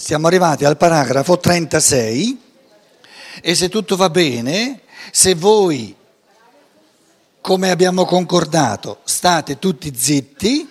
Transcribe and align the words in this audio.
Siamo 0.00 0.28
arrivati 0.28 0.64
al 0.64 0.78
paragrafo 0.78 1.38
36 1.38 2.40
e 3.42 3.54
se 3.54 3.68
tutto 3.68 3.96
va 3.96 4.08
bene, 4.08 4.80
se 5.12 5.34
voi, 5.34 5.94
come 7.42 7.70
abbiamo 7.70 8.06
concordato, 8.06 9.00
state 9.04 9.58
tutti 9.58 9.94
zitti, 9.94 10.66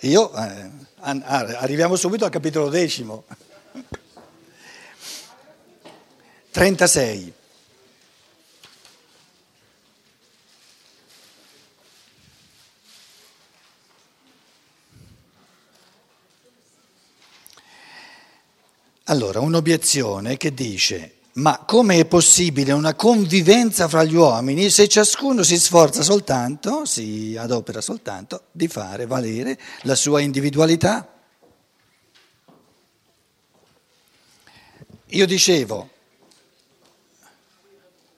io 0.00 0.34
eh, 0.34 0.70
arriviamo 1.00 1.96
subito 1.96 2.26
al 2.26 2.30
capitolo 2.30 2.68
decimo. 2.68 3.24
36. 6.50 7.32
Allora, 19.08 19.38
un'obiezione 19.38 20.36
che 20.36 20.52
dice, 20.52 21.18
ma 21.34 21.58
come 21.64 22.00
è 22.00 22.06
possibile 22.06 22.72
una 22.72 22.94
convivenza 22.94 23.86
fra 23.86 24.02
gli 24.02 24.16
uomini 24.16 24.68
se 24.68 24.88
ciascuno 24.88 25.44
si 25.44 25.56
sforza 25.60 26.02
soltanto, 26.02 26.84
si 26.84 27.36
adopera 27.38 27.80
soltanto 27.80 28.46
di 28.50 28.66
fare 28.66 29.06
valere 29.06 29.56
la 29.82 29.94
sua 29.94 30.20
individualità? 30.20 31.08
Io 35.10 35.26
dicevo, 35.26 35.88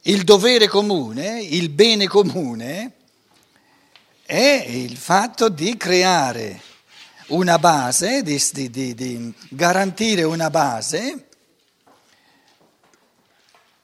il 0.03 0.25
dovere 0.25 0.69
comune, 0.69 1.43
il 1.43 1.69
bene 1.69 2.07
comune 2.07 2.93
è 4.25 4.65
il 4.67 4.97
fatto 4.97 5.51
di 5.51 5.77
creare 5.77 6.63
una 7.29 7.59
base, 7.59 8.23
di, 8.23 8.41
di, 8.71 8.95
di 8.95 9.35
garantire 9.51 10.23
una 10.23 10.51
base, 10.51 11.29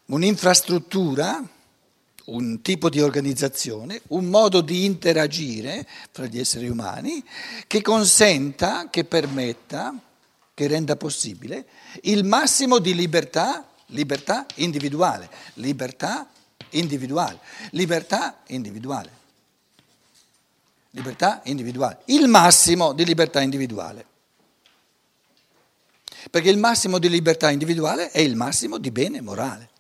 un'infrastruttura, 0.07 1.43
un 2.27 2.63
tipo 2.63 2.89
di 2.89 3.01
organizzazione, 3.01 4.01
un 4.09 4.27
modo 4.27 4.61
di 4.61 4.85
interagire 4.85 5.87
fra 6.11 6.27
gli 6.27 6.39
esseri 6.39 6.69
umani 6.69 7.23
che 7.67 7.83
consenta, 7.83 8.89
che 8.89 9.05
permetta, 9.05 9.95
che 10.55 10.67
renda 10.67 10.97
possibile 10.97 11.67
il 12.03 12.25
massimo 12.25 12.79
di 12.79 12.95
libertà, 12.95 13.69
libertà 13.87 14.47
individuale, 14.57 15.29
libertà 15.55 16.29
individuale, 16.71 17.39
libertà 17.71 18.39
individuale 18.47 19.23
libertà 20.95 21.41
individuale, 21.45 22.03
il 22.07 22.29
massimo 22.29 22.93
di 22.93 23.05
libertà 23.05 23.41
individuale. 23.41 24.07
Perché 26.31 26.49
il 26.49 26.57
massimo 26.57 26.99
di 26.99 27.09
libertà 27.09 27.51
individuale 27.51 28.11
è 28.11 28.21
il 28.21 28.37
massimo 28.37 28.79
di 28.79 28.91
bene 28.91 29.21
morale. 29.21 29.71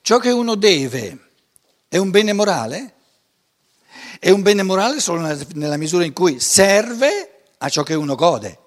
Ciò 0.00 0.18
che 0.18 0.30
uno 0.30 0.54
deve 0.54 1.26
è 1.88 1.98
un 1.98 2.10
bene 2.10 2.32
morale? 2.32 2.94
È 4.18 4.30
un 4.30 4.40
bene 4.40 4.62
morale 4.62 5.00
solo 5.00 5.20
nella 5.52 5.76
misura 5.76 6.04
in 6.04 6.14
cui 6.14 6.40
serve 6.40 7.44
a 7.58 7.68
ciò 7.68 7.82
che 7.82 7.94
uno 7.94 8.14
gode. 8.14 8.58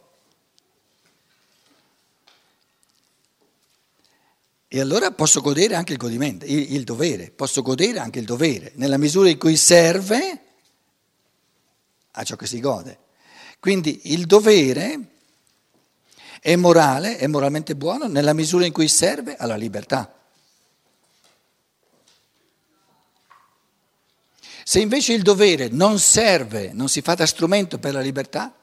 E 4.73 4.79
allora 4.79 5.11
posso 5.11 5.41
godere 5.41 5.75
anche 5.75 5.91
il 5.91 5.97
godimento, 5.97 6.45
il, 6.45 6.75
il, 6.75 6.85
dovere, 6.85 7.29
posso 7.29 7.61
godere 7.61 7.99
anche 7.99 8.19
il 8.19 8.25
dovere, 8.25 8.71
nella 8.75 8.97
misura 8.97 9.27
in 9.27 9.37
cui 9.37 9.57
serve 9.57 10.41
a 12.11 12.23
ciò 12.23 12.37
che 12.37 12.47
si 12.47 12.61
gode. 12.61 12.97
Quindi 13.59 14.13
il 14.13 14.25
dovere 14.25 15.07
è 16.39 16.55
morale, 16.55 17.17
è 17.17 17.27
moralmente 17.27 17.75
buono 17.75 18.07
nella 18.07 18.31
misura 18.31 18.65
in 18.65 18.71
cui 18.71 18.87
serve 18.87 19.35
alla 19.35 19.57
libertà. 19.57 20.17
Se 24.63 24.79
invece 24.79 25.11
il 25.11 25.21
dovere 25.21 25.67
non 25.67 25.99
serve, 25.99 26.71
non 26.71 26.87
si 26.87 27.01
fa 27.01 27.15
da 27.15 27.25
strumento 27.25 27.77
per 27.77 27.91
la 27.91 27.99
libertà, 27.99 28.55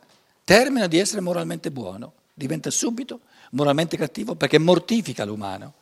termina 0.43 0.87
di 0.87 0.99
essere 0.99 1.21
moralmente 1.21 1.71
buono, 1.71 2.15
diventa 2.33 2.71
subito 2.71 3.21
moralmente 3.51 3.99
cattivo 3.99 4.37
perché 4.37 4.57
mortifica 4.57 5.27
l'umano 5.27 5.75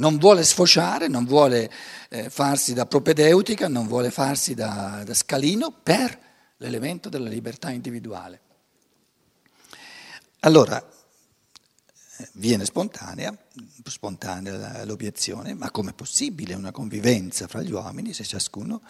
non 0.00 0.16
vuole 0.16 0.42
sfociare, 0.42 1.08
non 1.08 1.24
vuole 1.24 1.70
eh, 2.08 2.30
farsi 2.30 2.72
da 2.72 2.86
propedeutica, 2.86 3.68
non 3.68 3.86
vuole 3.86 4.10
farsi 4.10 4.54
da, 4.54 5.02
da 5.04 5.14
scalino 5.14 5.70
per 5.70 6.18
l'elemento 6.56 7.08
della 7.08 7.28
libertà 7.28 7.70
individuale. 7.70 8.40
Allora, 10.40 10.82
eh, 10.82 12.28
viene 12.32 12.64
spontanea, 12.64 13.36
spontanea 13.84 14.84
l'obiezione, 14.84 15.52
ma 15.54 15.70
com'è 15.70 15.92
possibile 15.92 16.54
una 16.54 16.72
convivenza 16.72 17.46
fra 17.46 17.62
gli 17.62 17.72
uomini 17.72 18.12
se 18.14 18.24
ciascuno 18.24 18.82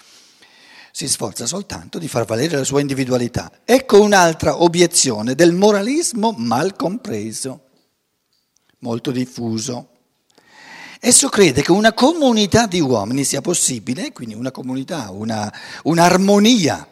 si 0.93 1.07
sforza 1.09 1.47
soltanto 1.47 1.99
di 1.99 2.09
far 2.09 2.25
valere 2.25 2.57
la 2.57 2.65
sua 2.65 2.81
individualità? 2.81 3.51
Ecco 3.65 4.01
un'altra 4.01 4.63
obiezione 4.63 5.35
del 5.35 5.53
moralismo 5.53 6.33
mal 6.37 6.77
compreso, 6.77 7.67
molto 8.79 9.11
diffuso. 9.11 9.89
Esso 11.03 11.31
crede 11.31 11.63
che 11.63 11.73
una 11.73 11.95
comunità 11.95 12.67
di 12.67 12.79
uomini 12.79 13.25
sia 13.25 13.41
possibile, 13.41 14.13
quindi 14.13 14.35
una 14.35 14.51
comunità, 14.51 15.11
una, 15.11 15.51
un'armonia 15.85 16.87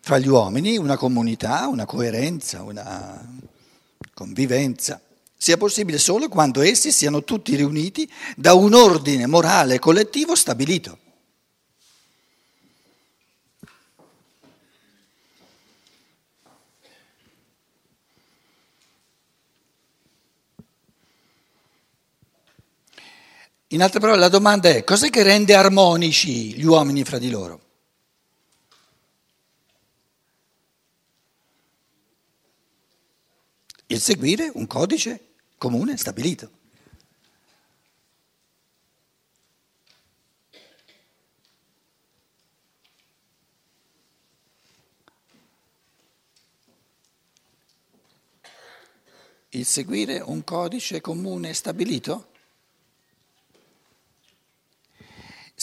fra 0.00 0.16
gli 0.16 0.26
uomini, 0.26 0.78
una 0.78 0.96
comunità, 0.96 1.68
una 1.68 1.84
coerenza, 1.84 2.62
una 2.62 3.22
convivenza, 4.14 4.98
sia 5.36 5.58
possibile 5.58 5.98
solo 5.98 6.30
quando 6.30 6.62
essi 6.62 6.90
siano 6.90 7.24
tutti 7.24 7.54
riuniti 7.56 8.10
da 8.36 8.54
un 8.54 8.72
ordine 8.72 9.26
morale 9.26 9.78
collettivo 9.78 10.34
stabilito. 10.34 10.98
In 23.70 23.82
altre 23.82 23.98
parole, 23.98 24.20
la 24.20 24.28
domanda 24.28 24.68
è 24.68 24.84
cos'è 24.84 25.10
che 25.10 25.24
rende 25.24 25.54
armonici 25.54 26.54
gli 26.54 26.64
uomini 26.64 27.02
fra 27.02 27.18
di 27.18 27.30
loro? 27.30 27.64
Il 33.88 34.00
seguire 34.00 34.52
un 34.54 34.68
codice 34.68 35.34
comune 35.58 35.96
stabilito. 35.96 36.50
Il 49.48 49.66
seguire 49.66 50.20
un 50.20 50.44
codice 50.44 51.00
comune 51.00 51.52
stabilito? 51.52 52.34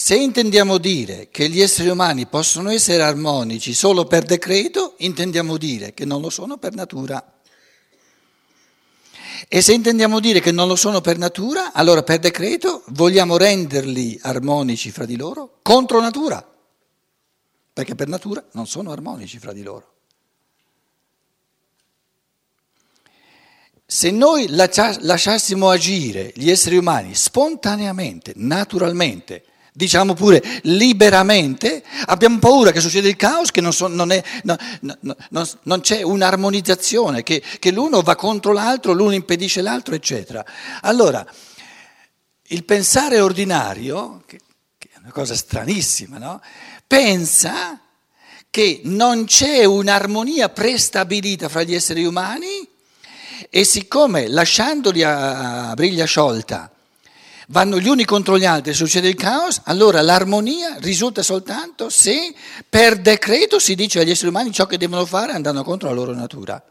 Se 0.04 0.14
intendiamo 0.14 0.76
dire 0.76 1.28
che 1.30 1.48
gli 1.48 1.62
esseri 1.62 1.88
umani 1.88 2.26
possono 2.26 2.68
essere 2.68 3.02
armonici 3.02 3.72
solo 3.72 4.04
per 4.04 4.24
decreto, 4.24 4.96
intendiamo 4.98 5.56
dire 5.56 5.94
che 5.94 6.04
non 6.04 6.20
lo 6.20 6.28
sono 6.28 6.58
per 6.58 6.74
natura. 6.74 7.40
E 9.48 9.62
se 9.62 9.72
intendiamo 9.72 10.20
dire 10.20 10.40
che 10.40 10.52
non 10.52 10.68
lo 10.68 10.76
sono 10.76 11.00
per 11.00 11.16
natura, 11.16 11.72
allora 11.72 12.02
per 12.02 12.18
decreto 12.18 12.82
vogliamo 12.88 13.38
renderli 13.38 14.18
armonici 14.20 14.90
fra 14.90 15.06
di 15.06 15.16
loro 15.16 15.60
contro 15.62 16.02
natura, 16.02 16.46
perché 17.72 17.94
per 17.94 18.08
natura 18.08 18.44
non 18.52 18.66
sono 18.66 18.92
armonici 18.92 19.38
fra 19.38 19.54
di 19.54 19.62
loro. 19.62 19.92
Se 23.86 24.10
noi 24.10 24.48
lasciassimo 24.50 25.70
agire 25.70 26.30
gli 26.34 26.50
esseri 26.50 26.76
umani 26.76 27.14
spontaneamente, 27.14 28.34
naturalmente, 28.36 29.44
diciamo 29.76 30.14
pure 30.14 30.40
liberamente, 30.62 31.82
abbiamo 32.06 32.38
paura 32.38 32.70
che 32.70 32.80
succeda 32.80 33.08
il 33.08 33.16
caos, 33.16 33.50
che 33.50 33.60
non, 33.60 33.72
so, 33.72 33.88
non, 33.88 34.12
è, 34.12 34.22
no, 34.44 34.56
no, 34.82 35.16
no, 35.30 35.48
non 35.62 35.80
c'è 35.80 36.02
un'armonizzazione, 36.02 37.24
che, 37.24 37.42
che, 37.58 37.72
l'uno 37.72 38.00
va 38.00 38.14
contro 38.14 38.52
l'altro, 38.52 38.92
l'uno 38.92 39.14
impedisce 39.14 39.62
l'altro, 39.62 39.96
eccetera. 39.96 40.44
Allora, 40.82 41.26
il 42.48 42.64
pensare 42.64 43.18
ordinario, 43.18 44.22
che, 44.26 44.38
che 44.78 44.90
è 44.92 44.98
una 45.00 45.10
cosa 45.10 45.34
stranissima, 45.34 46.18
no? 46.18 46.40
pensa 46.86 47.80
che 48.48 48.82
non 48.84 49.24
c'è 49.24 49.64
un'armonia 49.64 50.50
prestabilita 50.50 51.48
fra 51.48 51.64
gli 51.64 51.74
esseri 51.74 52.04
umani 52.04 52.68
E 53.50 53.64
siccome 53.64 54.28
lasciandoli 54.28 55.02
a, 55.02 55.70
a 55.70 55.74
briglia 55.74 56.04
sciolta 56.04 56.73
vanno 57.48 57.78
gli 57.78 57.88
uni 57.88 58.04
contro 58.04 58.38
gli 58.38 58.44
altri 58.44 58.72
succede 58.72 59.08
il 59.08 59.14
caos, 59.14 59.60
allora 59.64 60.00
l'armonia 60.00 60.76
risulta 60.78 61.22
soltanto 61.22 61.88
se 61.88 62.34
per 62.68 62.98
decreto 63.00 63.58
si 63.58 63.74
dice 63.74 64.00
agli 64.00 64.10
esseri 64.10 64.28
umani 64.28 64.52
ciò 64.52 64.66
che 64.66 64.78
devono 64.78 65.04
fare 65.04 65.32
andando 65.32 65.62
contro 65.62 65.88
la 65.88 65.94
loro 65.94 66.14
natura. 66.14 66.62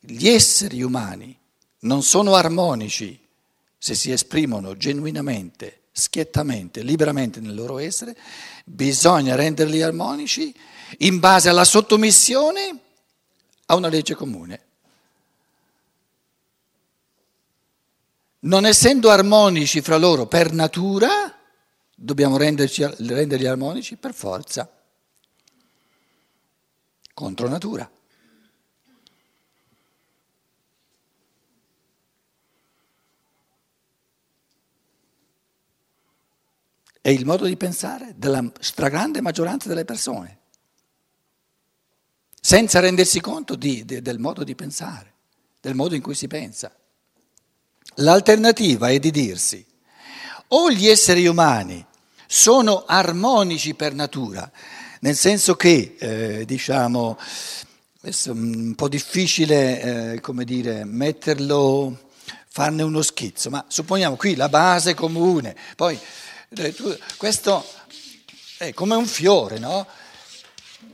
Gli 0.00 0.28
esseri 0.28 0.82
umani 0.82 1.36
non 1.80 2.02
sono 2.02 2.34
armonici 2.34 3.18
se 3.76 3.94
si 3.94 4.10
esprimono 4.10 4.76
genuinamente, 4.76 5.82
schiettamente, 5.92 6.82
liberamente 6.82 7.40
nel 7.40 7.54
loro 7.54 7.78
essere, 7.78 8.16
bisogna 8.64 9.34
renderli 9.34 9.82
armonici 9.82 10.54
in 10.98 11.18
base 11.18 11.48
alla 11.48 11.64
sottomissione 11.64 12.78
a 13.66 13.74
una 13.74 13.88
legge 13.88 14.14
comune. 14.14 14.60
Non 18.46 18.64
essendo 18.64 19.10
armonici 19.10 19.80
fra 19.80 19.96
loro 19.96 20.26
per 20.26 20.52
natura, 20.52 21.36
dobbiamo 21.92 22.36
renderci, 22.36 22.84
renderli 22.98 23.44
armonici 23.44 23.96
per 23.96 24.14
forza, 24.14 24.70
contro 27.12 27.48
natura. 27.48 27.90
È 37.00 37.08
il 37.08 37.26
modo 37.26 37.46
di 37.46 37.56
pensare 37.56 38.14
della 38.16 38.48
stragrande 38.60 39.20
maggioranza 39.20 39.68
delle 39.68 39.84
persone, 39.84 40.38
senza 42.40 42.78
rendersi 42.78 43.20
conto 43.20 43.56
di, 43.56 43.84
di, 43.84 44.00
del 44.00 44.20
modo 44.20 44.44
di 44.44 44.54
pensare, 44.54 45.14
del 45.60 45.74
modo 45.74 45.96
in 45.96 46.02
cui 46.02 46.14
si 46.14 46.28
pensa. 46.28 46.72
L'alternativa 47.94 48.90
è 48.90 48.98
di 48.98 49.10
dirsi 49.10 49.64
o 50.48 50.70
gli 50.70 50.86
esseri 50.86 51.26
umani 51.26 51.84
sono 52.26 52.84
armonici 52.86 53.74
per 53.74 53.94
natura, 53.94 54.50
nel 55.00 55.16
senso 55.16 55.54
che, 55.54 55.96
eh, 55.98 56.44
diciamo, 56.44 57.18
è 58.00 58.10
un 58.26 58.74
po' 58.74 58.88
difficile, 58.88 60.12
eh, 60.14 60.20
come 60.20 60.44
dire, 60.44 60.84
metterlo, 60.84 62.10
farne 62.48 62.82
uno 62.82 63.02
schizzo, 63.02 63.50
ma 63.50 63.64
supponiamo 63.66 64.16
qui 64.16 64.34
la 64.34 64.48
base 64.48 64.94
comune, 64.94 65.56
poi 65.76 65.98
eh, 66.56 66.74
questo 67.16 67.64
è 68.58 68.72
come 68.72 68.94
un 68.94 69.06
fiore, 69.06 69.58
no? 69.58 69.86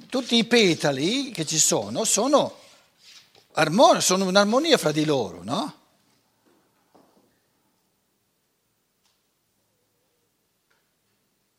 Tutti 0.08 0.36
i 0.36 0.44
petali 0.44 1.30
che 1.30 1.46
ci 1.46 1.58
sono 1.58 2.04
sono, 2.04 2.58
armon- 3.52 4.02
sono 4.02 4.26
un'armonia 4.26 4.76
fra 4.76 4.92
di 4.92 5.04
loro, 5.04 5.42
no? 5.42 5.80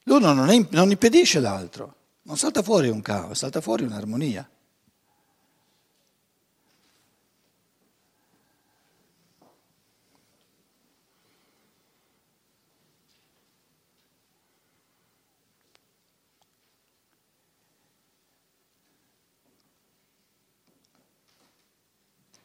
L'uno 0.03 0.33
non, 0.33 0.49
è, 0.49 0.67
non 0.71 0.91
impedisce 0.91 1.39
l'altro, 1.39 1.95
non 2.23 2.37
salta 2.37 2.61
fuori 2.61 2.89
un 2.89 3.01
caos, 3.01 3.37
salta 3.37 3.61
fuori 3.61 3.83
un'armonia. 3.83 4.47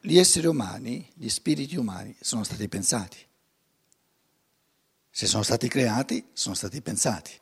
Gli 0.00 0.16
esseri 0.16 0.46
umani, 0.46 1.06
gli 1.12 1.28
spiriti 1.28 1.76
umani 1.76 2.16
sono 2.20 2.43
stati 2.43 2.66
pensati. 2.69 3.19
Se 5.11 5.26
sono 5.26 5.43
stati 5.43 5.69
creati, 5.69 6.28
sono 6.32 6.54
stati 6.54 6.81
pensati. 6.81 7.38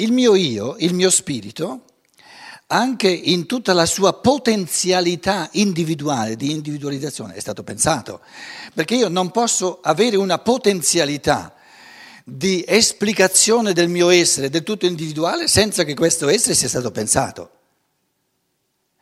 Il 0.00 0.12
mio 0.12 0.34
io, 0.34 0.76
il 0.78 0.94
mio 0.94 1.10
spirito, 1.10 1.84
anche 2.68 3.08
in 3.08 3.44
tutta 3.44 3.74
la 3.74 3.84
sua 3.84 4.14
potenzialità 4.14 5.48
individuale, 5.52 6.36
di 6.36 6.52
individualizzazione, 6.52 7.34
è 7.34 7.40
stato 7.40 7.62
pensato. 7.62 8.20
Perché 8.72 8.94
io 8.94 9.08
non 9.08 9.30
posso 9.30 9.80
avere 9.82 10.16
una 10.16 10.38
potenzialità 10.38 11.54
di 12.24 12.64
esplicazione 12.66 13.74
del 13.74 13.88
mio 13.88 14.08
essere, 14.08 14.48
del 14.48 14.62
tutto 14.62 14.86
individuale, 14.86 15.48
senza 15.48 15.84
che 15.84 15.94
questo 15.94 16.28
essere 16.28 16.54
sia 16.54 16.68
stato 16.68 16.90
pensato. 16.90 17.50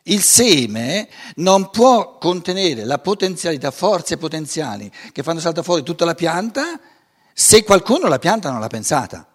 Il 0.03 0.21
seme 0.21 1.07
non 1.35 1.69
può 1.69 2.17
contenere 2.17 2.83
la 2.83 2.97
potenzialità, 2.97 3.71
forze 3.71 4.17
potenziali 4.17 4.91
che 5.13 5.23
fanno 5.23 5.39
saltare 5.39 5.65
fuori 5.65 5.83
tutta 5.83 6.03
la 6.03 6.15
pianta 6.15 6.77
se 7.33 7.63
qualcuno 7.63 8.09
la 8.09 8.19
pianta 8.19 8.51
non 8.51 8.59
l'ha 8.59 8.67
pensata. 8.67 9.25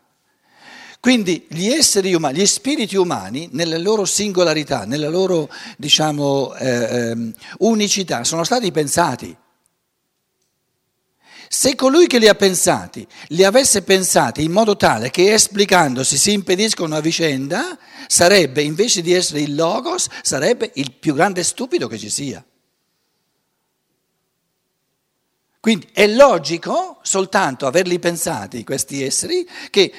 Quindi 1.05 1.45
gli 1.51 1.67
esseri 1.67 2.15
umani, 2.15 2.39
gli 2.39 2.47
spiriti 2.47 2.97
umani, 2.97 3.51
nella 3.53 3.77
loro 3.77 4.07
singolarità, 4.07 4.87
nella 4.87 5.11
loro 5.11 5.51
diciamo, 5.77 6.55
eh, 6.55 7.11
ehm, 7.11 7.35
unicità, 7.59 8.25
sono 8.25 8.43
stati 8.43 8.73
pensati. 8.73 9.37
Se 11.47 11.75
colui 11.75 12.07
che 12.07 12.17
li 12.19 12.27
ha 12.27 12.35
pensati 12.35 13.07
li 13.29 13.45
avesse 13.45 13.83
pensati 13.83 14.45
in 14.45 14.51
modo 14.51 14.79
tale 14.79 15.11
che 15.11 15.35
esplicandosi 15.35 16.17
si 16.17 16.33
impediscono 16.33 16.97
a 16.97 17.01
vicenda, 17.01 17.77
sarebbe, 18.07 18.63
invece 18.63 19.03
di 19.03 19.13
essere 19.13 19.43
il 19.43 19.55
logos, 19.55 20.09
sarebbe 20.23 20.71
il 20.77 20.93
più 20.93 21.13
grande 21.13 21.43
stupido 21.43 21.87
che 21.87 21.99
ci 21.99 22.09
sia. 22.09 22.43
Quindi 25.61 25.87
è 25.93 26.07
logico 26.07 26.99
soltanto 27.03 27.67
averli 27.67 27.99
pensati 27.99 28.65
questi 28.65 29.03
esseri 29.03 29.47
che 29.69 29.93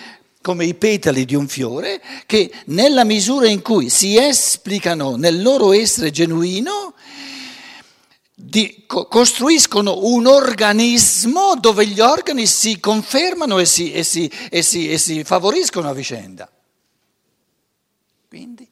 come 0.45 0.65
i 0.65 0.75
petali 0.75 1.25
di 1.25 1.33
un 1.33 1.47
fiore, 1.47 1.99
che 2.27 2.53
nella 2.65 3.03
misura 3.03 3.47
in 3.47 3.63
cui 3.63 3.89
si 3.89 4.15
esplicano 4.15 5.15
nel 5.15 5.41
loro 5.41 5.73
essere 5.73 6.11
genuino, 6.11 6.93
di, 8.35 8.83
co- 8.85 9.07
costruiscono 9.07 10.05
un 10.05 10.27
organismo 10.27 11.55
dove 11.55 11.87
gli 11.87 11.99
organi 11.99 12.45
si 12.45 12.79
confermano 12.79 13.57
e 13.57 13.65
si, 13.65 13.91
e, 13.91 14.03
si, 14.03 14.31
e, 14.51 14.61
si, 14.61 14.87
e 14.87 14.99
si 14.99 15.23
favoriscono 15.23 15.89
a 15.89 15.93
vicenda. 15.93 16.47
Quindi 18.27 18.69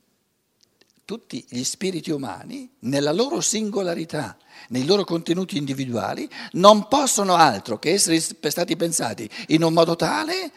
tutti 1.06 1.44
gli 1.50 1.64
spiriti 1.64 2.12
umani, 2.12 2.70
nella 2.82 3.12
loro 3.12 3.42
singolarità, 3.42 4.38
nei 4.68 4.86
loro 4.86 5.06
contenuti 5.06 5.58
individuali, 5.58 6.30
non 6.52 6.88
possono 6.88 7.34
altro 7.34 7.80
che 7.80 7.94
essere 7.94 8.20
stati 8.20 8.76
pensati 8.76 9.28
in 9.48 9.64
un 9.64 9.74
modo 9.74 9.96
tale 9.96 10.52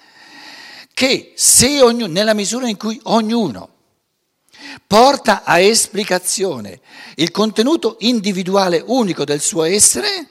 che 0.97 1.33
se 1.35 1.83
ognuno, 1.83 2.11
nella 2.11 2.33
misura 2.33 2.71
in 2.71 2.79
cui 2.79 2.99
ognuno 3.03 3.69
porta 4.87 5.45
a 5.45 5.59
esplicazione 5.59 6.81
il 7.17 7.31
contenuto 7.31 7.97
individuale 7.99 8.83
unico 8.83 9.27
del 9.27 9.43
suo 9.43 9.65
essere, 9.65 10.27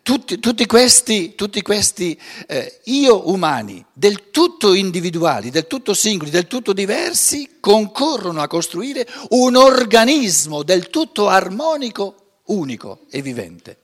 tutti, 0.00 0.38
tutti 0.38 0.64
questi, 0.64 1.34
tutti 1.34 1.60
questi 1.60 2.18
eh, 2.46 2.80
io 2.84 3.28
umani, 3.28 3.84
del 3.92 4.30
tutto 4.30 4.72
individuali, 4.72 5.50
del 5.50 5.66
tutto 5.66 5.92
singoli, 5.92 6.30
del 6.30 6.46
tutto 6.46 6.72
diversi, 6.72 7.58
concorrono 7.60 8.40
a 8.40 8.48
costruire 8.48 9.06
un 9.30 9.56
organismo 9.56 10.62
del 10.62 10.88
tutto 10.88 11.28
armonico, 11.28 12.40
unico 12.44 13.00
e 13.10 13.20
vivente. 13.20 13.76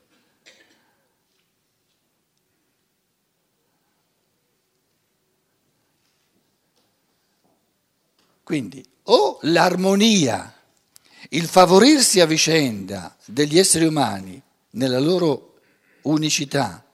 Quindi 8.52 8.84
o 9.04 9.38
l'armonia, 9.44 10.54
il 11.30 11.46
favorirsi 11.46 12.20
a 12.20 12.26
vicenda 12.26 13.16
degli 13.24 13.58
esseri 13.58 13.86
umani 13.86 14.38
nella 14.72 14.98
loro 14.98 15.54
unicità, 16.02 16.84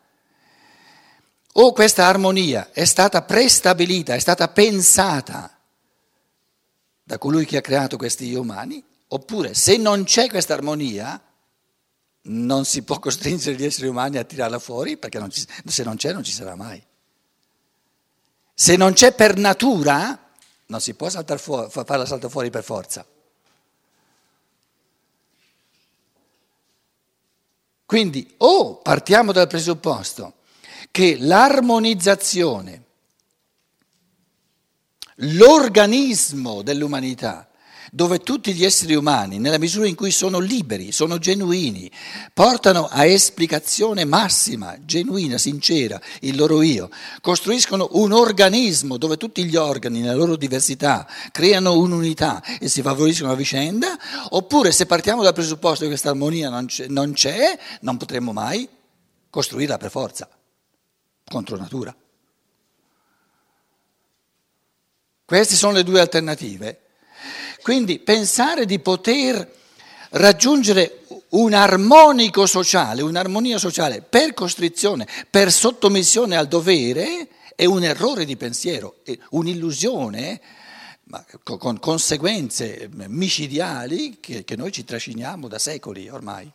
o 1.54 1.72
questa 1.72 2.06
armonia 2.06 2.70
è 2.70 2.84
stata 2.84 3.22
prestabilita, 3.22 4.14
è 4.14 4.20
stata 4.20 4.46
pensata 4.46 5.58
da 7.02 7.18
colui 7.18 7.44
che 7.44 7.56
ha 7.56 7.60
creato 7.60 7.96
questi 7.96 8.32
umani, 8.34 8.80
oppure 9.08 9.52
se 9.52 9.78
non 9.78 10.04
c'è 10.04 10.28
questa 10.28 10.54
armonia, 10.54 11.20
non 12.22 12.64
si 12.66 12.82
può 12.82 13.00
costringere 13.02 13.56
gli 13.56 13.64
esseri 13.64 13.88
umani 13.88 14.18
a 14.18 14.22
tirarla 14.22 14.60
fuori, 14.60 14.96
perché 14.96 15.18
non 15.18 15.28
ci, 15.28 15.44
se 15.66 15.82
non 15.82 15.96
c'è 15.96 16.12
non 16.12 16.22
ci 16.22 16.30
sarà 16.30 16.54
mai. 16.54 16.80
Se 18.54 18.76
non 18.76 18.92
c'è 18.92 19.12
per 19.12 19.36
natura, 19.36 20.26
non 20.68 20.80
si 20.80 20.94
può 20.94 21.08
fuori, 21.08 21.70
farla 21.70 22.06
saltare 22.06 22.32
fuori 22.32 22.50
per 22.50 22.62
forza. 22.62 23.04
Quindi 27.86 28.34
o 28.38 28.76
partiamo 28.76 29.32
dal 29.32 29.46
presupposto 29.46 30.34
che 30.90 31.16
l'armonizzazione, 31.18 32.84
l'organismo 35.16 36.60
dell'umanità 36.62 37.47
dove 37.90 38.20
tutti 38.20 38.52
gli 38.54 38.64
esseri 38.64 38.94
umani, 38.94 39.38
nella 39.38 39.58
misura 39.58 39.86
in 39.86 39.94
cui 39.94 40.10
sono 40.10 40.38
liberi, 40.38 40.92
sono 40.92 41.18
genuini, 41.18 41.90
portano 42.32 42.86
a 42.86 43.04
esplicazione 43.04 44.04
massima, 44.04 44.76
genuina, 44.84 45.38
sincera, 45.38 46.00
il 46.20 46.36
loro 46.36 46.62
io, 46.62 46.90
costruiscono 47.20 47.88
un 47.92 48.12
organismo 48.12 48.96
dove 48.96 49.16
tutti 49.16 49.44
gli 49.44 49.56
organi, 49.56 50.00
nella 50.00 50.14
loro 50.14 50.36
diversità, 50.36 51.06
creano 51.32 51.78
un'unità 51.78 52.42
e 52.60 52.68
si 52.68 52.82
favoriscono 52.82 53.32
a 53.32 53.36
vicenda, 53.36 53.98
oppure 54.30 54.72
se 54.72 54.86
partiamo 54.86 55.22
dal 55.22 55.34
presupposto 55.34 55.82
che 55.82 55.90
questa 55.90 56.10
armonia 56.10 56.50
non 56.50 56.66
c'è, 56.66 56.86
non, 56.88 57.12
c'è, 57.12 57.58
non 57.80 57.96
potremmo 57.96 58.32
mai 58.32 58.68
costruirla 59.30 59.76
per 59.76 59.90
forza, 59.90 60.28
contro 61.24 61.56
natura. 61.56 61.94
Queste 65.28 65.56
sono 65.56 65.72
le 65.72 65.84
due 65.84 66.00
alternative. 66.00 66.87
Quindi 67.62 67.98
pensare 67.98 68.64
di 68.64 68.78
poter 68.78 69.56
raggiungere 70.10 71.02
un 71.30 71.52
armonico 71.52 72.46
sociale, 72.46 73.02
un'armonia 73.02 73.58
sociale 73.58 74.00
per 74.00 74.32
costrizione, 74.34 75.06
per 75.30 75.52
sottomissione 75.52 76.36
al 76.36 76.48
dovere, 76.48 77.28
è 77.54 77.64
un 77.64 77.82
errore 77.82 78.24
di 78.24 78.36
pensiero, 78.36 79.00
è 79.04 79.18
un'illusione 79.30 80.40
con 81.42 81.78
conseguenze 81.80 82.88
micidiali 83.08 84.18
che, 84.20 84.44
che 84.44 84.56
noi 84.56 84.70
ci 84.70 84.84
trasciniamo 84.84 85.48
da 85.48 85.58
secoli 85.58 86.08
ormai. 86.08 86.50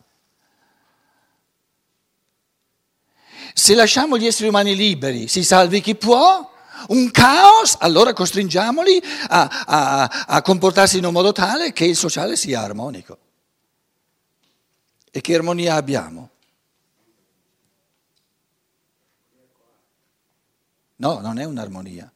Se 3.53 3.75
lasciamo 3.75 4.17
gli 4.17 4.25
esseri 4.25 4.50
umani 4.50 4.75
liberi, 4.75 5.27
si 5.27 5.43
salvi 5.43 5.82
chi 5.82 5.96
può, 5.96 6.53
un 6.90 7.12
caos, 7.12 7.75
allora 7.80 8.13
costringiamoli 8.13 9.02
a, 9.28 9.63
a, 9.66 10.25
a 10.28 10.42
comportarsi 10.42 10.98
in 10.98 11.06
un 11.06 11.13
modo 11.13 11.32
tale 11.32 11.74
che 11.74 11.86
il 11.86 11.96
sociale 11.96 12.36
sia 12.36 12.62
armonico. 12.62 13.18
E 15.12 15.22
che 15.22 15.36
armonia 15.36 15.75
abbiamo? 15.75 16.30
No, 20.96 21.20
non 21.20 21.38
è 21.38 21.44
un'armonia, 21.44 22.12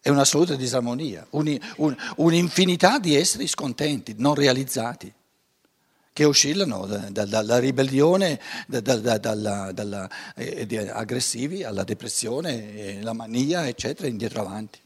è 0.00 0.08
un'assoluta 0.08 0.56
disarmonia, 0.56 1.26
un, 1.30 1.58
un, 1.76 1.96
un'infinità 2.16 2.98
di 2.98 3.16
esseri 3.16 3.46
scontenti, 3.46 4.14
non 4.18 4.34
realizzati 4.34 5.12
che 6.12 6.24
oscillano 6.24 6.86
dalla 7.10 7.58
ribellione, 7.58 8.38
dalla, 8.66 10.10
eh, 10.34 10.90
aggressivi 10.92 11.64
alla 11.64 11.84
depressione, 11.84 13.02
la 13.02 13.14
mania, 13.14 13.66
eccetera, 13.66 14.08
indietro 14.08 14.42
avanti. 14.42 14.78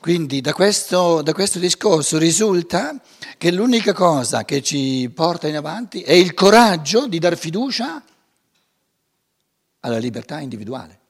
Quindi 0.00 0.42
da 0.42 0.52
questo, 0.52 1.22
da 1.22 1.32
questo 1.32 1.58
discorso 1.58 2.18
risulta 2.18 3.00
che 3.38 3.50
l'unica 3.50 3.94
cosa 3.94 4.44
che 4.44 4.62
ci 4.62 5.10
porta 5.14 5.48
in 5.48 5.56
avanti 5.56 6.02
è 6.02 6.12
il 6.12 6.34
coraggio 6.34 7.06
di 7.06 7.18
dar 7.18 7.38
fiducia 7.38 8.02
alla 9.80 9.98
libertà 9.98 10.40
individuale. 10.40 11.03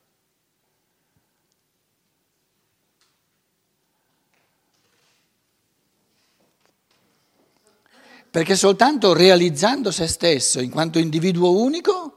Perché 8.35 8.57
soltanto 8.57 9.13
realizzando 9.13 9.93
se 9.93 10.09
stesso 10.09 10.61
in 10.61 10.69
quanto 10.69 10.99
individuo 10.99 11.53
unico 11.53 12.17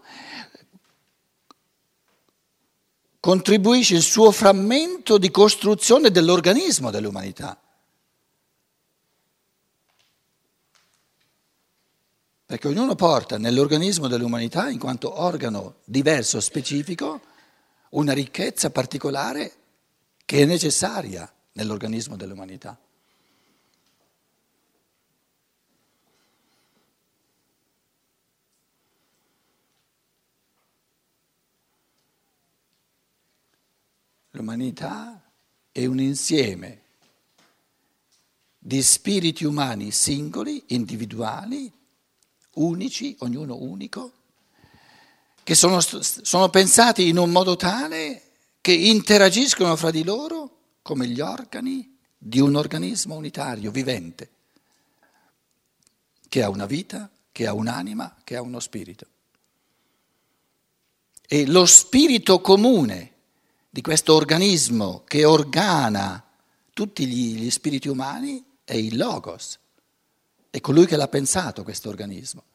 contribuisce 3.19 3.93
il 3.93 4.01
suo 4.01 4.31
frammento 4.31 5.19
di 5.19 5.29
costruzione 5.29 6.09
dell'organismo 6.09 6.89
dell'umanità. 6.89 7.61
Perché 12.47 12.67
ognuno 12.67 12.95
porta 12.95 13.37
nell'organismo 13.37 14.07
dell'umanità, 14.07 14.69
in 14.69 14.79
quanto 14.79 15.21
organo 15.21 15.81
diverso, 15.83 16.39
specifico, 16.39 17.21
una 17.89 18.13
ricchezza 18.13 18.71
particolare 18.71 19.53
che 20.25 20.41
è 20.41 20.45
necessaria 20.45 21.31
nell'organismo 21.51 22.15
dell'umanità. 22.15 22.75
L'umanità 34.37 35.19
è 35.71 35.83
un 35.87 35.99
insieme 35.99 36.81
di 38.55 38.83
spiriti 38.83 39.45
umani 39.45 39.89
singoli, 39.89 40.63
individuali, 40.67 41.71
unici, 42.53 43.15
ognuno 43.21 43.55
unico, 43.55 44.11
che 45.41 45.55
sono, 45.55 45.79
sono 45.81 46.49
pensati 46.49 47.07
in 47.07 47.17
un 47.17 47.31
modo 47.31 47.55
tale 47.55 48.33
che 48.61 48.73
interagiscono 48.73 49.75
fra 49.75 49.89
di 49.89 50.03
loro 50.03 50.57
come 50.83 51.07
gli 51.07 51.19
organi 51.19 51.97
di 52.15 52.39
un 52.39 52.53
organismo 52.53 53.15
unitario, 53.15 53.71
vivente, 53.71 54.29
che 56.29 56.43
ha 56.43 56.49
una 56.49 56.67
vita, 56.67 57.09
che 57.31 57.47
ha 57.47 57.53
un'anima, 57.53 58.17
che 58.23 58.35
ha 58.35 58.43
uno 58.43 58.59
spirito. 58.59 59.07
E 61.27 61.47
lo 61.47 61.65
spirito 61.65 62.39
comune 62.39 63.15
di 63.77 63.83
questo 63.83 64.15
organismo 64.15 65.03
che 65.05 65.23
organa 65.23 66.23
tutti 66.73 67.05
gli, 67.05 67.37
gli 67.37 67.51
spiriti 67.51 67.87
umani 67.87 68.43
è 68.63 68.73
il 68.73 68.97
Logos, 68.97 69.59
è 70.49 70.59
colui 70.59 70.87
che 70.87 70.95
l'ha 70.95 71.07
pensato 71.07 71.61
questo 71.61 71.87
organismo. 71.87 72.45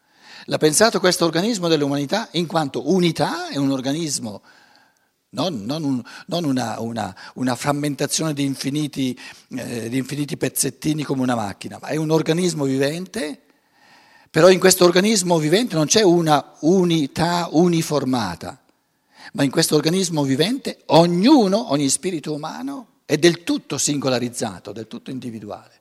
L'ha 0.47 0.59
pensato 0.59 0.99
questo 0.99 1.25
organismo 1.25 1.69
dell'umanità 1.69 2.26
in 2.33 2.49
quanto 2.49 2.91
unità 2.91 3.50
è 3.50 3.57
un 3.57 3.71
organismo, 3.71 4.43
non, 5.29 5.64
non, 5.64 5.85
un, 5.85 6.02
non 6.26 6.43
una, 6.43 6.81
una, 6.81 7.17
una, 7.35 7.55
frammentazione 7.55 8.35
di 8.35 8.43
infiniti, 8.43 9.17
eh, 9.50 9.88
di 9.88 9.99
infiniti 9.99 10.37
pezzettini 10.37 11.05
come 11.05 11.23
una 11.23 11.37
macchina, 11.37 11.79
ma 11.81 11.87
è 11.87 11.95
un 11.95 12.11
organismo 12.11 12.64
vivente, 12.64 13.43
però 14.29 14.50
in 14.50 14.59
questo 14.59 14.85
organismo 14.85 15.38
vivente 15.38 15.76
non 15.76 15.87
c'è 15.87 16.02
una 16.02 16.55
unità 16.62 17.47
uniformata 17.52 18.62
ma 19.33 19.43
in 19.43 19.50
questo 19.50 19.76
organismo 19.76 20.23
vivente 20.23 20.83
ognuno, 20.87 21.71
ogni 21.73 21.88
spirito 21.88 22.33
umano 22.33 23.00
è 23.05 23.17
del 23.17 23.43
tutto 23.43 23.79
singolarizzato, 23.79 24.73
del 24.73 24.87
tutto 24.87 25.11
individuale. 25.11 25.81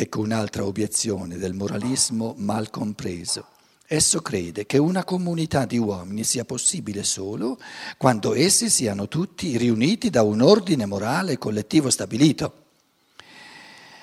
Ecco 0.00 0.20
un'altra 0.20 0.64
obiezione 0.64 1.36
del 1.36 1.52
moralismo 1.52 2.34
mal 2.38 2.70
compreso. 2.70 3.48
Esso 3.86 4.22
crede 4.22 4.64
che 4.64 4.78
una 4.78 5.04
comunità 5.04 5.66
di 5.66 5.76
uomini 5.76 6.24
sia 6.24 6.44
possibile 6.44 7.02
solo 7.02 7.58
quando 7.98 8.34
essi 8.34 8.70
siano 8.70 9.08
tutti 9.08 9.58
riuniti 9.58 10.08
da 10.08 10.22
un 10.22 10.40
ordine 10.40 10.86
morale 10.86 11.36
collettivo 11.36 11.90
stabilito. 11.90 12.59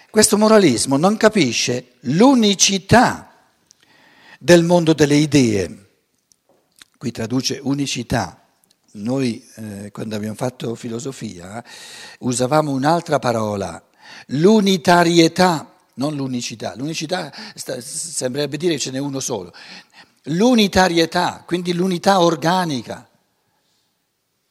Questo 0.09 0.37
moralismo 0.37 0.95
non 0.95 1.17
capisce 1.17 1.93
l'unicità 2.01 3.29
del 4.39 4.63
mondo 4.63 4.93
delle 4.93 5.15
idee. 5.15 5.85
Qui 6.97 7.11
traduce 7.11 7.59
unicità. 7.61 8.41
Noi 8.93 9.45
eh, 9.55 9.91
quando 9.91 10.15
abbiamo 10.15 10.35
fatto 10.35 10.75
filosofia 10.75 11.63
usavamo 12.19 12.71
un'altra 12.71 13.19
parola, 13.19 13.83
l'unitarietà, 14.27 15.73
non 15.95 16.15
l'unicità. 16.15 16.73
L'unicità 16.75 17.31
sta, 17.53 17.79
sembrerebbe 17.81 18.57
dire 18.57 18.73
che 18.73 18.79
ce 18.79 18.91
n'è 18.91 18.99
uno 18.99 19.19
solo. 19.19 19.53
L'unitarietà, 20.23 21.43
quindi 21.45 21.73
l'unità 21.73 22.21
organica. 22.21 23.07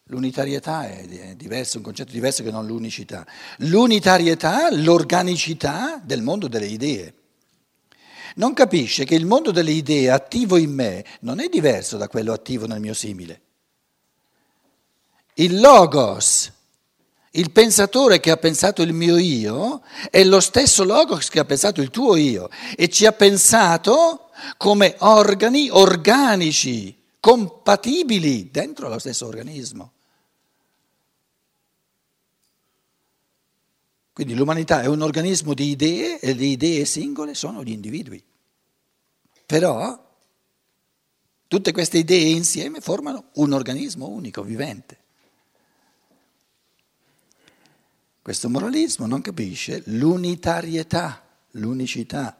L'unitarietà 0.08 0.88
è 0.88 1.34
diverso, 1.36 1.78
un 1.78 1.82
concetto 1.82 2.12
diverso 2.12 2.44
che 2.44 2.52
non 2.52 2.64
l'unicità. 2.64 3.26
L'unitarietà, 3.58 4.70
l'organicità 4.70 6.00
del 6.00 6.22
mondo 6.22 6.46
delle 6.46 6.66
idee. 6.66 7.14
Non 8.36 8.52
capisce 8.54 9.04
che 9.04 9.16
il 9.16 9.26
mondo 9.26 9.50
delle 9.50 9.72
idee 9.72 10.10
attivo 10.10 10.58
in 10.58 10.72
me 10.72 11.04
non 11.20 11.40
è 11.40 11.48
diverso 11.48 11.96
da 11.96 12.06
quello 12.06 12.32
attivo 12.32 12.66
nel 12.66 12.78
mio 12.78 12.94
simile. 12.94 13.40
Il 15.34 15.58
logos, 15.58 16.52
il 17.32 17.50
pensatore 17.50 18.20
che 18.20 18.30
ha 18.30 18.36
pensato 18.36 18.82
il 18.82 18.92
mio 18.92 19.16
io, 19.16 19.82
è 20.08 20.22
lo 20.22 20.38
stesso 20.38 20.84
logos 20.84 21.28
che 21.30 21.40
ha 21.40 21.44
pensato 21.44 21.80
il 21.80 21.90
tuo 21.90 22.14
io 22.14 22.48
e 22.76 22.88
ci 22.88 23.06
ha 23.06 23.12
pensato 23.12 24.30
come 24.56 24.94
organi 24.98 25.68
organici, 25.68 26.96
compatibili 27.18 28.50
dentro 28.52 28.88
lo 28.88 29.00
stesso 29.00 29.26
organismo. 29.26 29.94
Quindi 34.16 34.34
l'umanità 34.34 34.80
è 34.80 34.86
un 34.86 35.02
organismo 35.02 35.52
di 35.52 35.68
idee 35.68 36.18
e 36.20 36.32
le 36.32 36.46
idee 36.46 36.86
singole 36.86 37.34
sono 37.34 37.62
gli 37.62 37.70
individui. 37.70 38.24
Però 39.44 40.04
Tutte 41.48 41.70
queste 41.70 41.98
idee 41.98 42.30
insieme 42.30 42.80
formano 42.80 43.26
un 43.34 43.52
organismo 43.52 44.08
unico, 44.08 44.42
vivente. 44.42 44.98
Questo 48.20 48.50
moralismo 48.50 49.06
non 49.06 49.20
capisce 49.20 49.82
l'unitarietà, 49.86 51.24
l'unicità 51.52 52.36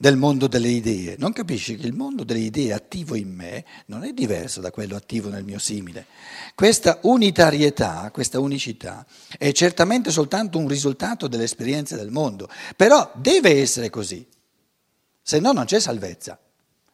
del 0.00 0.16
mondo 0.16 0.46
delle 0.46 0.68
idee, 0.68 1.16
non 1.18 1.32
capisce 1.32 1.74
che 1.74 1.84
il 1.84 1.92
mondo 1.92 2.22
delle 2.22 2.38
idee 2.38 2.72
attivo 2.72 3.16
in 3.16 3.34
me 3.34 3.64
non 3.86 4.04
è 4.04 4.12
diverso 4.12 4.60
da 4.60 4.70
quello 4.70 4.94
attivo 4.94 5.28
nel 5.28 5.42
mio 5.42 5.58
simile. 5.58 6.06
Questa 6.54 7.00
unitarietà, 7.02 8.08
questa 8.12 8.38
unicità 8.38 9.04
è 9.36 9.50
certamente 9.50 10.12
soltanto 10.12 10.56
un 10.56 10.68
risultato 10.68 11.26
delle 11.26 11.42
esperienze 11.42 11.96
del 11.96 12.12
mondo, 12.12 12.48
però 12.76 13.10
deve 13.16 13.60
essere 13.60 13.90
così, 13.90 14.24
se 15.20 15.40
no 15.40 15.50
non 15.50 15.64
c'è 15.64 15.80
salvezza, 15.80 16.38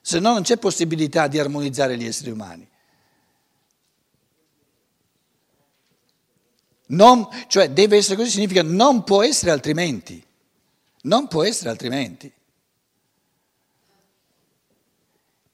se 0.01 0.19
no 0.19 0.33
non 0.33 0.41
c'è 0.41 0.57
possibilità 0.57 1.27
di 1.27 1.39
armonizzare 1.39 1.99
gli 1.99 2.07
esseri 2.07 2.31
umani. 2.31 2.67
Non, 6.87 7.29
cioè 7.49 7.69
deve 7.69 7.99
essere 7.99 8.17
così 8.17 8.31
significa 8.31 8.63
non 8.63 9.05
può 9.05 9.23
essere 9.23 9.51
altrimenti, 9.51 10.25
non 11.03 11.29
può 11.29 11.45
essere 11.45 11.69
altrimenti. 11.69 12.33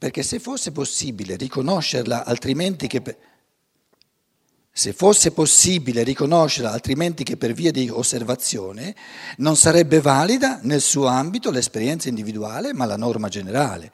Perché 0.00 0.23
se 0.23 0.38
fosse 0.38 0.73
possibile 0.73 1.37
riconoscerla 1.37 2.25
altrimenti 2.25 2.87
che 2.87 3.02
per, 3.02 3.19
se 4.73 4.95
fosse 4.95 5.33
possibile 5.33 6.04
riconoscerla 6.04 6.73
altrimenti 6.73 7.23
che 7.23 7.37
per 7.37 7.52
via 7.52 7.71
di 7.71 7.90
osservazione, 7.90 8.97
non 9.37 9.57
sarebbe 9.57 10.00
valida 10.00 10.59
nel 10.62 10.80
suo 10.80 11.04
ambito 11.04 11.50
l'esperienza 11.50 12.09
individuale, 12.09 12.73
ma 12.73 12.87
la 12.87 12.97
norma 12.97 13.28
generale. 13.28 13.92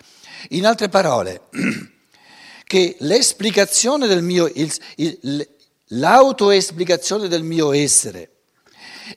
In 0.50 0.64
altre 0.64 0.88
parole, 0.88 1.48
che 2.62 2.96
l'esplicazione 3.00 4.06
del 4.06 4.22
mio, 4.22 4.46
il, 4.46 4.72
il, 4.98 5.48
l'autoesplicazione 5.86 7.26
del 7.26 7.42
mio 7.42 7.72
essere 7.72 8.30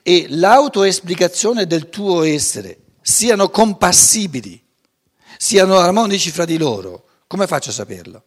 e 0.02 0.26
l'autoesplicazione 0.28 1.68
del 1.68 1.88
tuo 1.90 2.24
essere 2.24 2.80
siano 3.00 3.50
compassibili, 3.50 4.60
siano 5.42 5.78
armonici 5.78 6.32
fra 6.32 6.44
di 6.44 6.58
loro, 6.58 7.06
come 7.26 7.48
faccio 7.48 7.70
a 7.70 7.74
saperlo? 7.74 8.24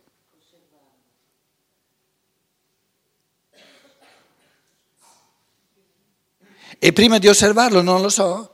E 6.78 6.92
prima 6.95 7.19
di 7.19 7.28
osservarlo 7.28 7.83
non 7.83 8.00
lo 8.00 8.09
so? 8.09 8.47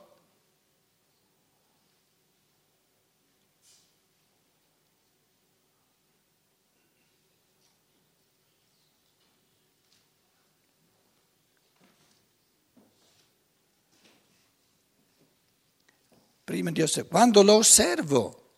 prima 16.43 16.71
di 16.71 16.81
osservare. 16.81 17.09
Quando 17.09 17.43
lo 17.43 17.53
osservo, 17.57 18.48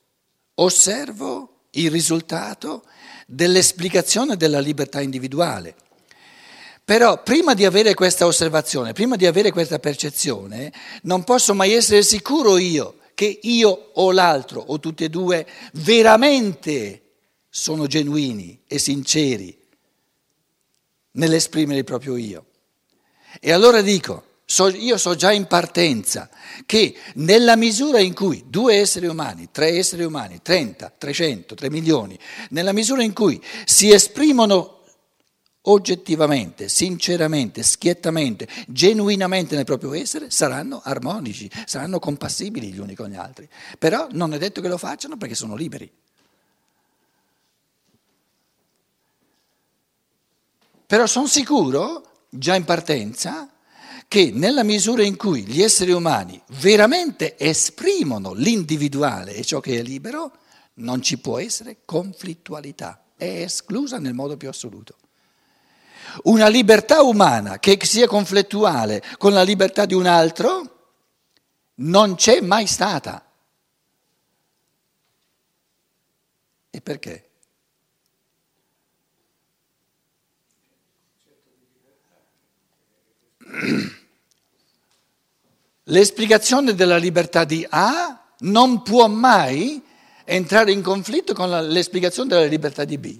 osservo 0.56 1.66
il 1.72 1.90
risultato 1.90 2.84
dell'esplicazione 3.28 4.36
della 4.36 4.60
libertà 4.60 5.02
individuale. 5.02 5.76
Però 6.84 7.22
prima 7.24 7.54
di 7.54 7.64
avere 7.64 7.94
questa 7.94 8.26
osservazione, 8.26 8.94
prima 8.94 9.16
di 9.16 9.26
avere 9.26 9.52
questa 9.52 9.80
percezione, 9.80 10.74
non 11.04 11.24
posso 11.24 11.54
mai 11.54 11.74
essere 11.74 12.04
sicuro 12.04 12.58
io 12.58 12.98
che 13.14 13.40
io 13.44 13.92
o 13.94 14.12
l'altro 14.12 14.62
o 14.62 14.80
tutti 14.80 15.04
e 15.04 15.10
due 15.10 15.48
veramente 15.74 17.02
sono 17.50 17.86
genuini 17.86 18.64
e 18.68 18.80
sinceri 18.80 19.58
nell'esprimere 21.12 21.80
il 21.80 21.86
proprio 21.86 22.16
io. 22.18 22.46
E 23.40 23.52
allora 23.52 23.82
dico, 23.82 24.31
So, 24.52 24.68
io 24.68 24.98
so 24.98 25.16
già 25.16 25.32
in 25.32 25.48
partenza 25.48 26.30
che 26.66 26.94
nella 27.16 27.56
misura 27.56 28.02
in 28.02 28.14
cui 28.14 28.44
due 28.48 28.76
esseri 28.76 29.08
umani, 29.08 29.48
tre 29.50 29.70
esseri 29.78 30.04
umani, 30.04 30.42
30, 30.42 30.92
300, 30.98 31.56
3 31.56 31.70
milioni, 31.70 32.20
nella 32.50 32.74
misura 32.74 33.02
in 33.02 33.14
cui 33.14 33.42
si 33.64 33.94
esprimono 33.94 34.82
oggettivamente, 35.62 36.68
sinceramente, 36.68 37.64
schiettamente, 37.64 38.46
genuinamente 38.68 39.56
nel 39.56 39.64
proprio 39.64 39.94
essere, 39.94 40.30
saranno 40.30 40.82
armonici, 40.84 41.50
saranno 41.66 42.00
compassibili 42.00 42.74
gli 42.74 42.80
uni 42.80 42.94
con 42.94 43.08
gli 43.08 43.16
altri. 43.16 43.48
Però 43.80 44.10
non 44.12 44.34
è 44.34 44.38
detto 44.38 44.60
che 44.60 44.68
lo 44.68 44.78
facciano 44.78 45.16
perché 45.16 45.34
sono 45.34 45.56
liberi. 45.56 45.90
Però 50.86 51.06
sono 51.06 51.28
sicuro, 51.28 52.26
già 52.30 52.54
in 52.54 52.66
partenza, 52.66 53.50
che 54.12 54.32
nella 54.34 54.64
misura 54.64 55.04
in 55.04 55.16
cui 55.16 55.46
gli 55.46 55.62
esseri 55.62 55.94
umani 55.94 56.38
veramente 56.60 57.38
esprimono 57.40 58.34
l'individuale 58.34 59.34
e 59.34 59.46
ciò 59.46 59.62
che 59.62 59.80
è 59.80 59.82
libero, 59.82 60.34
non 60.80 61.02
ci 61.02 61.18
può 61.18 61.40
essere 61.40 61.84
conflittualità, 61.86 63.06
è 63.16 63.44
esclusa 63.44 64.00
nel 64.00 64.14
modo 64.14 64.36
più 64.36 64.50
assoluto. 64.50 64.98
Una 66.24 66.50
libertà 66.50 67.04
umana 67.04 67.58
che 67.58 67.80
sia 67.84 68.06
conflittuale 68.06 69.02
con 69.18 69.32
la 69.32 69.44
libertà 69.44 69.86
di 69.86 69.94
un 69.94 70.06
altro 70.06 70.96
non 71.76 72.16
c'è 72.16 72.42
mai 72.42 72.68
stata. 72.68 73.26
E 76.70 76.82
perché? 76.82 77.30
L'esplicazione 85.92 86.74
della 86.74 86.96
libertà 86.96 87.44
di 87.44 87.68
A 87.70 88.34
non 88.40 88.82
può 88.82 89.08
mai 89.08 89.84
entrare 90.24 90.72
in 90.72 90.82
conflitto 90.82 91.34
con 91.34 91.50
l'esplicazione 91.68 92.30
della 92.30 92.46
libertà 92.46 92.86
di 92.86 92.98
B 92.98 93.20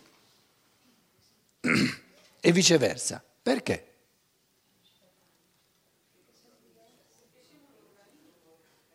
e 2.40 2.52
viceversa. 2.54 3.22
Perché? 3.44 3.88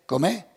Com'è? 0.06 0.54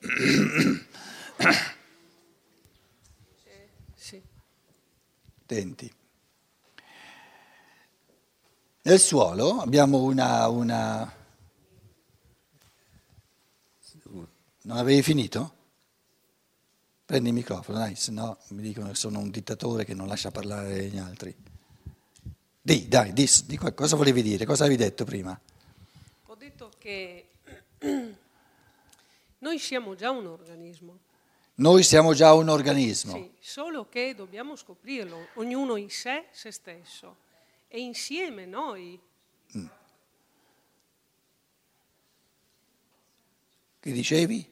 Attenti. 5.50 5.92
Nel 8.82 9.00
suolo 9.00 9.58
abbiamo 9.58 10.04
una, 10.04 10.46
una... 10.46 11.12
Non 14.62 14.76
avevi 14.76 15.02
finito? 15.02 15.54
Prendi 17.04 17.30
il 17.30 17.34
microfono, 17.34 17.78
dai, 17.78 17.96
se 17.96 18.12
no 18.12 18.38
mi 18.50 18.62
dicono 18.62 18.90
che 18.90 18.94
sono 18.94 19.18
un 19.18 19.28
dittatore 19.30 19.84
che 19.84 19.92
non 19.92 20.06
lascia 20.06 20.30
parlare 20.30 20.86
gli 20.86 20.98
altri. 20.98 21.36
Di, 22.62 22.86
dai, 22.86 23.12
di, 23.12 23.28
di 23.46 23.56
cosa 23.56 23.96
volevi 23.96 24.22
dire? 24.22 24.44
Cosa 24.44 24.66
avevi 24.66 24.80
detto 24.80 25.02
prima? 25.04 25.38
Ho 26.26 26.34
detto 26.36 26.70
che 26.78 27.26
noi 29.38 29.58
siamo 29.58 29.96
già 29.96 30.12
un 30.12 30.26
organismo. 30.26 30.98
Noi 31.60 31.82
siamo 31.82 32.14
già 32.14 32.32
un 32.32 32.48
organismo. 32.48 33.12
Sì, 33.12 33.30
solo 33.38 33.86
che 33.90 34.14
dobbiamo 34.16 34.56
scoprirlo, 34.56 35.28
ognuno 35.34 35.76
in 35.76 35.90
sé, 35.90 36.24
se 36.32 36.50
stesso, 36.52 37.16
e 37.68 37.80
insieme 37.80 38.46
noi. 38.46 38.98
Mm. 39.58 39.66
Che 43.78 43.92
dicevi? 43.92 44.50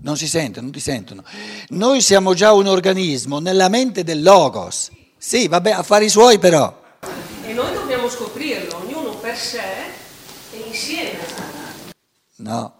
Non 0.00 0.16
si 0.16 0.26
sente, 0.26 0.62
non 0.62 0.70
ti 0.70 0.80
sentono. 0.80 1.22
Noi 1.68 2.00
siamo 2.00 2.32
già 2.32 2.54
un 2.54 2.66
organismo 2.66 3.38
nella 3.38 3.68
mente 3.68 4.04
del 4.04 4.22
Logos. 4.22 4.90
Sì, 5.18 5.46
vabbè, 5.46 5.72
affari 5.72 6.08
suoi 6.08 6.38
però. 6.38 6.96
E 7.44 7.52
noi 7.52 7.74
dobbiamo 7.74 8.08
scoprirlo, 8.08 8.78
ognuno 8.78 9.14
per 9.18 9.36
sé 9.36 9.92
e 10.52 10.58
insieme. 10.58 11.18
No, 12.36 12.77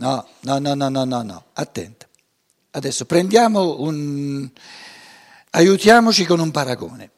No, 0.00 0.26
no, 0.44 0.58
no, 0.58 0.74
no, 0.74 0.88
no, 0.88 1.04
no, 1.04 1.22
no, 1.22 1.44
attenta. 1.52 2.08
Adesso 2.72 3.04
prendiamo 3.04 3.80
un... 3.80 4.50
aiutiamoci 5.50 6.24
con 6.24 6.40
un 6.40 6.50
paragone. 6.50 7.10